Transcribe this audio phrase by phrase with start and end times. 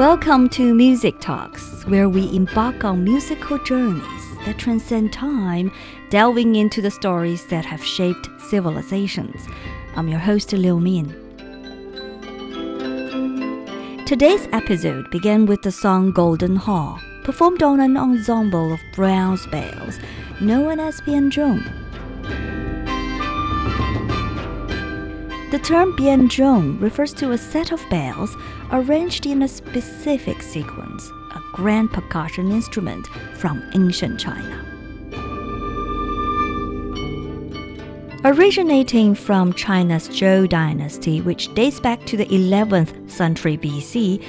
[0.00, 5.70] Welcome to Music Talks, where we embark on musical journeys that transcend time,
[6.08, 9.46] delving into the stories that have shaped civilizations.
[9.96, 11.14] I'm your host, Liu Min.
[14.06, 19.98] Today's episode began with the song Golden Hall, performed on an ensemble of bronze bells
[20.40, 21.62] known as bianzhong.
[25.50, 28.36] The term bianzhong refers to a set of bells
[28.70, 34.64] arranged in a specific sequence, a grand percussion instrument from ancient China.
[38.24, 44.22] Originating from China's Zhou dynasty, which dates back to the 11th century BC,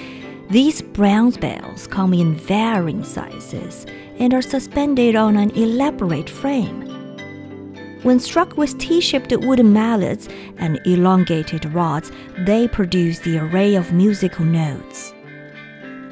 [0.50, 3.86] these bronze bells come in varying sizes
[4.18, 7.01] and are suspended on an elaborate frame.
[8.04, 14.44] When struck with T-shaped wooden mallets and elongated rods, they produce the array of musical
[14.44, 15.14] notes.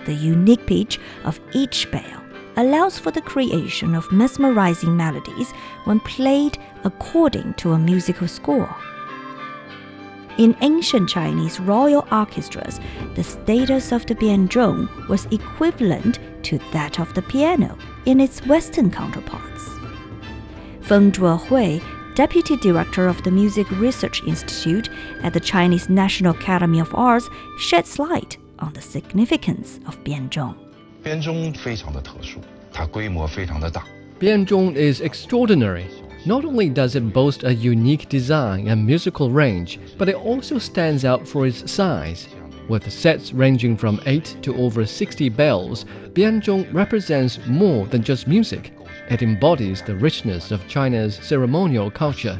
[0.06, 2.24] The unique pitch of each bell
[2.58, 5.52] allows for the creation of mesmerizing melodies
[5.86, 8.76] when played according to a musical score.
[10.38, 12.80] In ancient Chinese royal orchestras,
[13.16, 18.92] the status of the bianzhong was equivalent to that of the piano in its Western
[18.92, 19.69] counterparts.
[20.90, 21.80] Feng Zhuohui,
[22.16, 24.90] deputy director of the Music Research Institute
[25.22, 30.58] at the Chinese National Academy of Arts, sheds light on the significance of bianzhong.
[34.20, 35.86] Bianzhong is extraordinary.
[36.26, 41.06] Not only does it boast a unique design and musical range, but it also stands
[41.06, 42.28] out for its size.
[42.68, 48.74] With sets ranging from 8 to over 60 bells, Bianzhong represents more than just music.
[49.10, 52.40] It embodies the richness of China's ceremonial culture.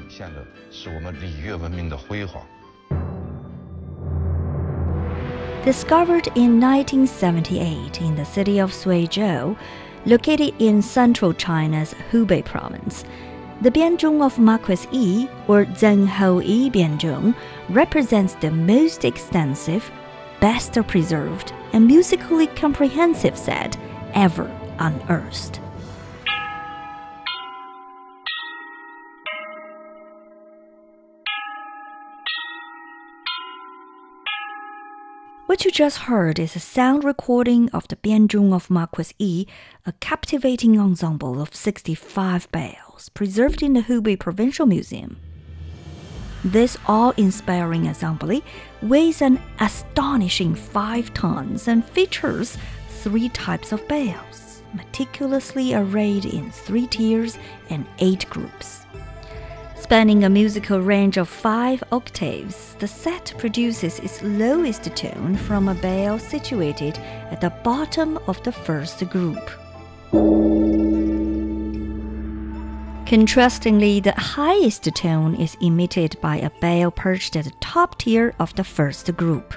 [5.66, 9.58] Discovered in 1978 in the city of Suizhou,
[10.06, 13.04] located in central China's Hubei province,
[13.62, 17.36] the Bianzhong of Marquis Yi, or Zenghou Yi Bianzhong,
[17.70, 19.90] represents the most extensive,
[20.40, 23.76] best preserved, and musically comprehensive set
[24.14, 25.60] ever unearthed.
[35.60, 39.46] What you just heard is a sound recording of the Bianzhong of Marquis Yi,
[39.86, 45.18] a captivating ensemble of 65 bells preserved in the Hubei Provincial Museum.
[46.46, 48.40] This awe-inspiring ensemble
[48.82, 56.88] weighs an astonishing 5 tons and features three types of bells, meticulously arrayed in three
[56.88, 57.38] tiers
[57.70, 58.86] and eight groups.
[59.82, 65.74] Spanning a musical range of five octaves, the set produces its lowest tone from a
[65.74, 66.98] bell situated
[67.32, 69.50] at the bottom of the first group.
[73.06, 78.54] Contrastingly, the highest tone is emitted by a bell perched at the top tier of
[78.56, 79.56] the first group.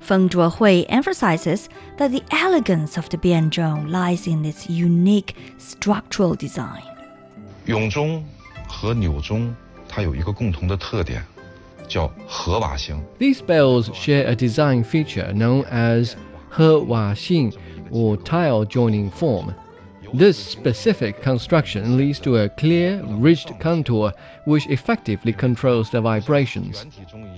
[0.00, 6.91] Feng Zhuohui emphasizes that the elegance of the bianzhong lies in its unique structural design.
[7.66, 8.24] 永钟
[8.66, 9.54] 和纽钟
[9.88, 11.24] 它有一个共同的特点，
[11.86, 13.00] 叫合瓦型。
[13.18, 16.14] These bells share a design feature known as
[16.48, 17.52] 和瓦型
[17.90, 19.52] or tile joining form.
[20.14, 24.12] This specific construction leads to a clear, ridged contour
[24.44, 26.84] which effectively controls the vibrations.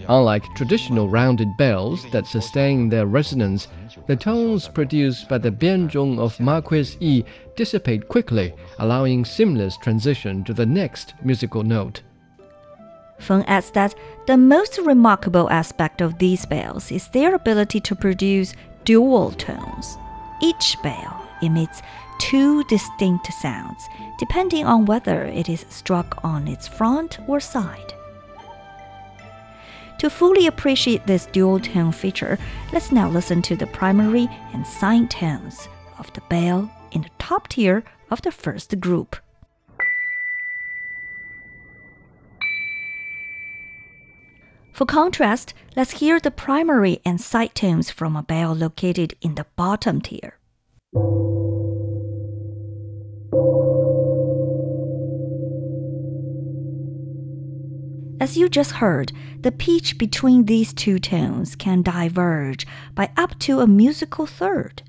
[0.09, 3.69] Unlike traditional rounded bells that sustain their resonance,
[4.09, 7.25] the tones produced by the bianzhong of Marquis Yi
[7.55, 12.03] dissipate quickly, allowing seamless transition to the next musical note.
[13.19, 13.95] Feng adds that
[14.27, 19.97] the most remarkable aspect of these bells is their ability to produce dual tones.
[20.43, 21.81] Each bell emits
[22.19, 23.89] two distinct sounds,
[24.19, 27.95] depending on whether it is struck on its front or side.
[29.99, 32.39] To fully appreciate this dual tone feature,
[32.73, 35.69] let's now listen to the primary and side tones
[35.99, 39.17] of the bell in the top tier of the first group.
[44.73, 49.47] For contrast, let's hear the primary and side tones from a bell located in the
[49.55, 50.39] bottom tier.
[58.25, 63.61] As you just heard, the pitch between these two tones can diverge by up to
[63.61, 64.83] a musical third.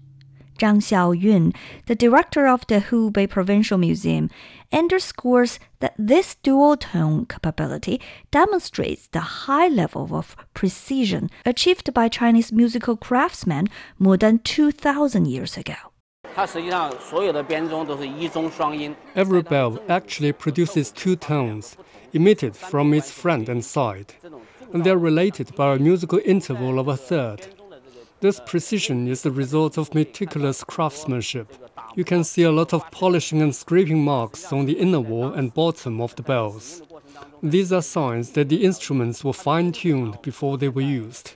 [0.57, 1.53] Zhang Xiaoyun,
[1.85, 4.29] the director of the Hubei Provincial Museum,
[4.71, 7.99] underscores that this dual tone capability
[8.31, 13.67] demonstrates the high level of precision achieved by Chinese musical craftsmen
[13.99, 15.91] more than 2,000 years ago.
[19.15, 21.77] Every bell actually produces two tones,
[22.11, 24.13] emitted from its front and side,
[24.73, 27.47] and they are related by a musical interval of a third.
[28.19, 31.53] This precision is the result of meticulous craftsmanship.
[31.95, 35.53] You can see a lot of polishing and scraping marks on the inner wall and
[35.53, 36.81] bottom of the bells.
[37.41, 41.35] These are signs that the instruments were fine tuned before they were used.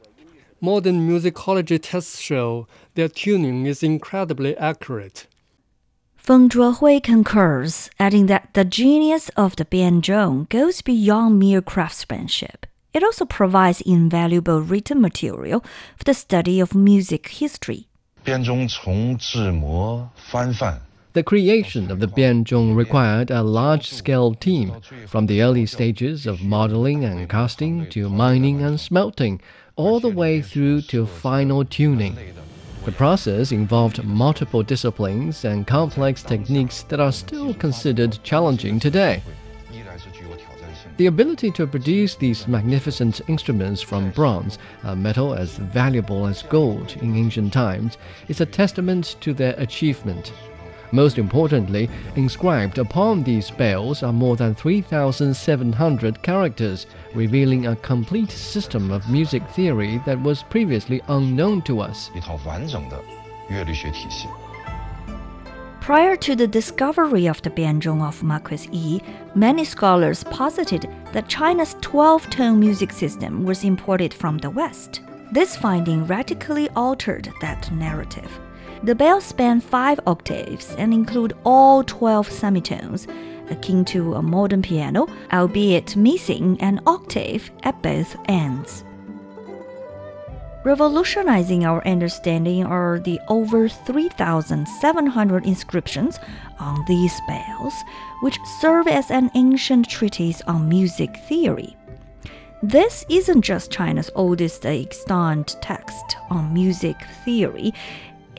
[0.61, 5.25] Modern musicology tests show their tuning is incredibly accurate.
[6.17, 12.65] Feng Zhuohui concurs, adding that the genius of the bianzhong goes beyond mere craftsmanship.
[12.93, 15.63] It also provides invaluable written material
[15.95, 17.87] for the study of music history.
[21.13, 24.73] The creation of the bianzhong required a large-scale team,
[25.07, 29.41] from the early stages of modeling and casting to mining and smelting,
[29.79, 32.13] all the way through to final tuning.
[32.83, 39.23] The process involved multiple disciplines and complex techniques that are still considered challenging today.
[40.97, 46.97] The ability to produce these magnificent instruments from bronze, a metal as valuable as gold
[47.01, 47.97] in ancient times,
[48.27, 50.33] is a testament to their achievement.
[50.91, 58.91] Most importantly, inscribed upon these bells are more than 3,700 characters, revealing a complete system
[58.91, 62.09] of music theory that was previously unknown to us.
[65.81, 69.01] Prior to the discovery of the Bianzhong of Marquis Yi,
[69.33, 75.01] many scholars posited that China's 12 tone music system was imported from the West.
[75.31, 78.39] This finding radically altered that narrative.
[78.81, 83.07] The bells span five octaves and include all 12 semitones,
[83.49, 88.85] akin to a modern piano, albeit missing an octave at both ends.
[90.63, 96.19] Revolutionizing our understanding are the over 3,700 inscriptions
[96.59, 97.73] on these bells,
[98.21, 101.75] which serve as an ancient treatise on music theory.
[102.61, 107.73] This isn't just China's oldest extant text on music theory,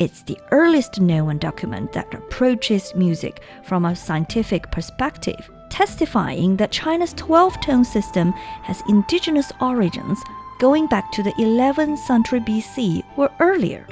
[0.00, 7.12] it's the earliest known document that approaches music from a scientific perspective, testifying that China's
[7.12, 8.32] 12 tone system
[8.62, 10.18] has indigenous origins
[10.58, 13.86] going back to the 11th century BC or earlier.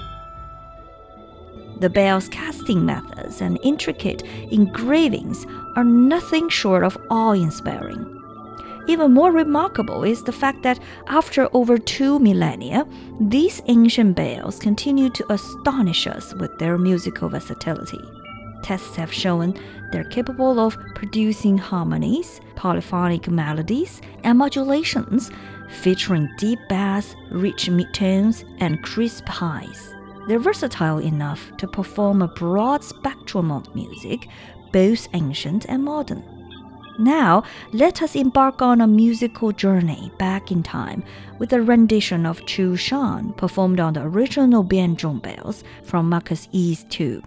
[1.81, 5.45] The bell's casting methods and intricate engravings
[5.77, 8.18] are nothing short of awe inspiring.
[8.89, 12.87] Even more remarkable is the fact that after over two millennia,
[13.21, 18.01] these ancient bells continue to astonish us with their musical versatility.
[18.63, 19.55] Tests have shown
[19.93, 25.31] they're capable of producing harmonies, polyphonic melodies, and modulations
[25.83, 29.95] featuring deep bass, rich midtones, and crisp highs.
[30.29, 34.29] They're versatile enough to perform a broad spectrum of music,
[34.73, 36.38] both ancient and modern.
[36.99, 41.05] Now, let us embark on a musical journey back in time
[41.39, 46.85] with a rendition of Chu Shang performed on the original Bianzhong bells from Marquis Yi's
[46.91, 47.23] tomb.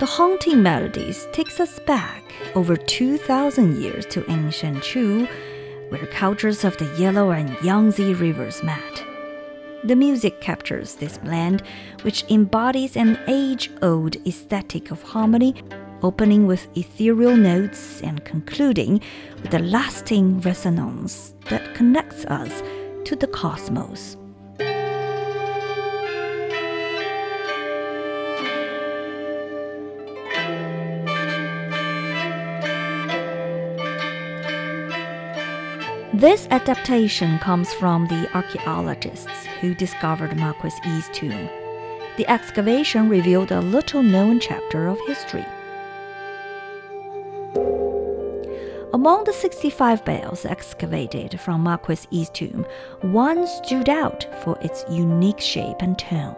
[0.00, 5.28] The haunting melodies takes us back over 2,000 years to ancient Chu,
[5.90, 9.04] where cultures of the Yellow and Yangtze rivers met.
[9.84, 11.62] The music captures this blend,
[12.00, 15.54] which embodies an age old aesthetic of harmony,
[16.02, 19.02] opening with ethereal notes and concluding
[19.42, 22.62] with a lasting resonance that connects us
[23.04, 24.16] to the cosmos.
[36.20, 41.48] This adaptation comes from the archaeologists who discovered Marquis Yi's tomb.
[42.18, 45.46] The excavation revealed a little known chapter of history.
[48.92, 52.66] Among the 65 bells excavated from Marquis Yi's tomb,
[53.00, 56.36] one stood out for its unique shape and tone.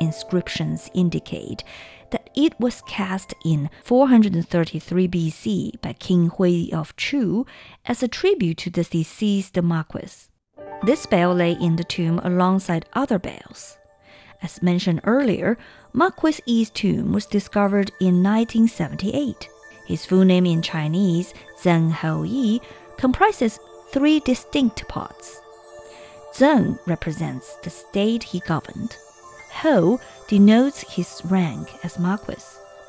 [0.00, 1.64] Inscriptions indicate
[2.38, 7.44] it was cast in 433 BC by King Hui of Chu
[7.84, 10.28] as a tribute to the deceased Marquis.
[10.84, 13.76] This bell lay in the tomb alongside other bells.
[14.40, 15.58] As mentioned earlier,
[15.92, 19.48] Marquis Yi's tomb was discovered in 1978.
[19.88, 22.60] His full name in Chinese, Zeng Houyi,
[22.96, 23.58] comprises
[23.90, 25.40] three distinct parts.
[26.34, 28.96] Zeng represents the state he governed.
[29.50, 29.98] Hou
[30.28, 32.44] denotes his rank as Marquis,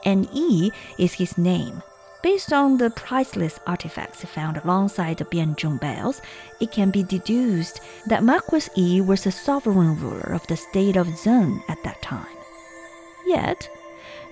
[0.06, 1.82] and Yi is his name.
[2.22, 6.22] Based on the priceless artifacts found alongside the Bianzhong bells,
[6.60, 11.08] it can be deduced that Marquis Yi was the sovereign ruler of the state of
[11.08, 12.28] Zeng at that time.
[13.26, 13.70] Yet,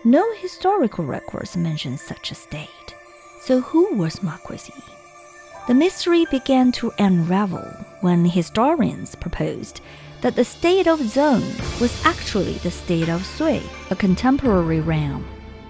[0.03, 2.67] no historical records mention such a state.
[3.41, 4.83] So, who was Marquis Yi?
[5.67, 7.69] The mystery began to unravel
[8.01, 9.79] when historians proposed
[10.21, 11.41] that the state of Zeng
[11.79, 15.25] was actually the state of Sui, a contemporary realm.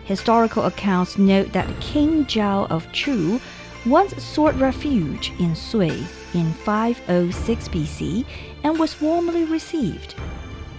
[0.05, 3.41] Historical accounts note that King Zhao of Chu
[3.85, 8.25] once sought refuge in Sui in 506 BC
[8.63, 10.15] and was warmly received.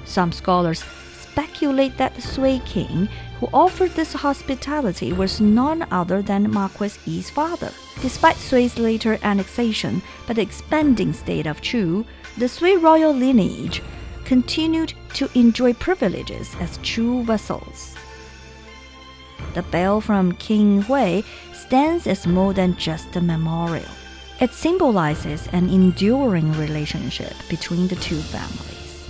[0.04, 0.82] Some scholars
[1.38, 3.08] speculate that the Sui king
[3.38, 7.70] who offered this hospitality was none other than Marquis Yi's father.
[8.02, 12.04] Despite Sui's later annexation by the expanding state of Chu,
[12.38, 13.83] the Sui royal lineage
[14.25, 17.97] continued to enjoy privileges as Chu vassals.
[19.54, 23.90] The bell from King Hui stands as more than just a memorial.
[24.40, 29.09] It symbolizes an enduring relationship between the two families.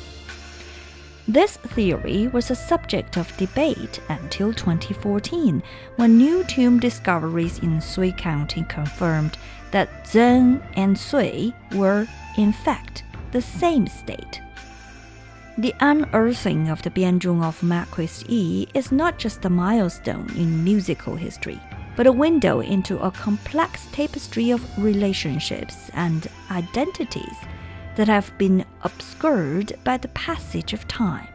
[1.26, 5.62] This theory was a subject of debate until 2014,
[5.96, 9.36] when new tomb discoveries in Sui County confirmed
[9.70, 12.08] that Zeng and Sui were,
[12.38, 14.40] in fact, the same state.
[15.58, 21.16] The unearthing of the Bianzhong of Marquis Yi is not just a milestone in musical
[21.16, 21.60] history,
[21.96, 27.36] but a window into a complex tapestry of relationships and identities
[27.96, 31.26] that have been obscured by the passage of time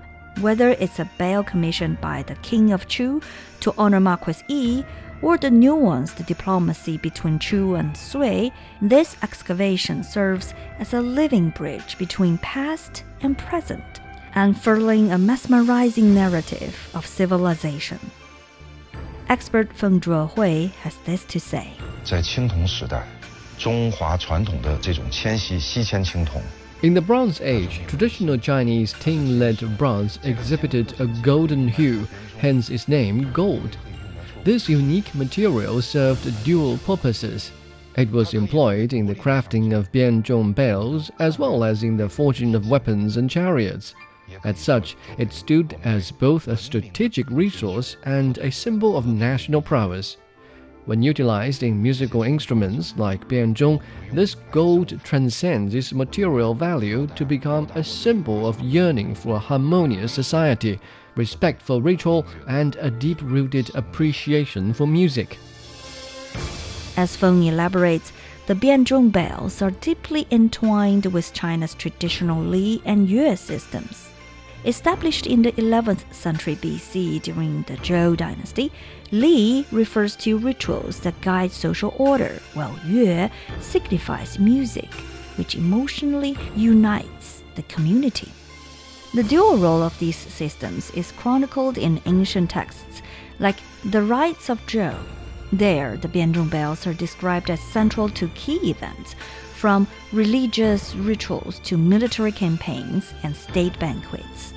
[0.42, 3.22] whether it's a bell commissioned by the King of Chu
[3.62, 4.86] to honor Marquis Yi
[5.22, 11.98] or the nuanced diplomacy between Chu and Sui, this excavation serves as a living bridge
[11.98, 14.02] between past and present,
[14.36, 18.00] unfurling a mesmerizing narrative of civilization.
[19.30, 21.68] Expert Feng Zhuohui has this to say.
[22.04, 23.08] 在青铜时代，
[23.58, 26.42] 中华传统的这种迁徙锡铅青铜。
[26.84, 32.06] In the Bronze Age, traditional Chinese tin-lead bronze exhibited a golden hue,
[32.40, 33.78] hence its name gold.
[34.44, 37.54] This unique material served dual purposes.
[37.96, 42.54] It was employed in the crafting of Bianzhong bells as well as in the forging
[42.54, 43.96] of weapons and chariots.
[44.44, 50.18] As such, it stood as both a strategic resource and a symbol of national prowess.
[50.86, 57.70] When utilized in musical instruments like bianzhong, this gold transcends its material value to become
[57.74, 60.80] a symbol of yearning for a harmonious society
[61.16, 65.38] respect for ritual, and a deep rooted appreciation for music.
[66.98, 68.12] As Feng elaborates,
[68.46, 74.10] the Bianzhong bells are deeply entwined with China's traditional Li and Yue systems.
[74.66, 78.72] Established in the 11th century BC during the Zhou dynasty,
[79.12, 83.30] Li refers to rituals that guide social order, while Yue
[83.60, 84.90] signifies music,
[85.36, 88.32] which emotionally unites the community.
[89.14, 93.02] The dual role of these systems is chronicled in ancient texts,
[93.40, 94.96] like the Rites of Zhou.
[95.52, 99.16] There, the Bianzhong bells are described as central to key events,
[99.56, 104.53] from religious rituals to military campaigns and state banquets.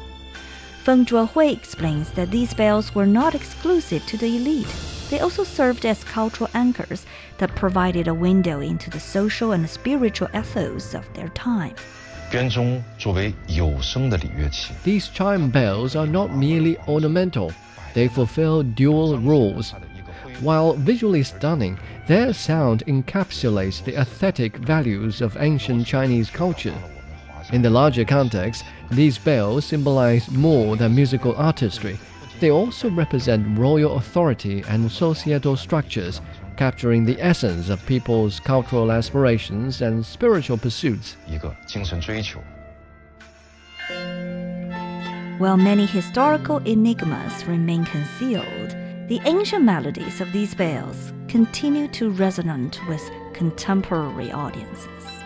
[0.86, 4.72] Feng Zhuohui explains that these bells were not exclusive to the elite.
[5.10, 7.04] They also served as cultural anchors
[7.38, 11.74] that provided a window into the social and spiritual ethos of their time.
[14.84, 17.52] These chime bells are not merely ornamental,
[17.92, 19.74] they fulfill dual roles.
[20.38, 26.78] While visually stunning, their sound encapsulates the aesthetic values of ancient Chinese culture.
[27.52, 31.98] In the larger context, these bells symbolize more than musical artistry.
[32.40, 36.20] They also represent royal authority and societal structures,
[36.56, 41.16] capturing the essence of people's cultural aspirations and spiritual pursuits.
[45.38, 48.70] While many historical enigmas remain concealed,
[49.08, 55.25] the ancient melodies of these bells continue to resonate with contemporary audiences.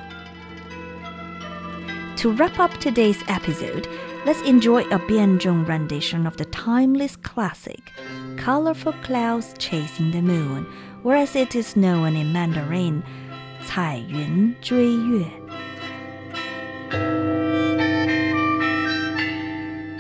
[2.20, 3.88] To wrap up today's episode,
[4.26, 7.92] let's enjoy a Bianzhong rendition of the timeless classic,
[8.38, 10.66] Colorful Clouds Chasing the Moon,
[11.04, 13.04] or as it is known in Mandarin,
[13.66, 15.26] 彩云追月.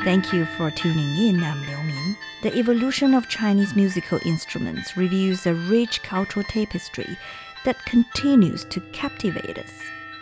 [0.03, 1.43] Thank you for tuning in.
[1.43, 2.15] I'm Liu Min.
[2.43, 7.17] The evolution of Chinese musical instruments reveals a rich cultural tapestry
[7.65, 9.71] that continues to captivate us.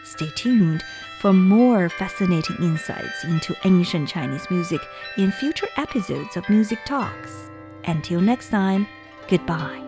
[0.06, 0.84] Stay tuned
[1.21, 4.81] for more fascinating insights into ancient Chinese music
[5.17, 7.51] in future episodes of Music Talks.
[7.85, 8.87] Until next time,
[9.29, 9.88] goodbye.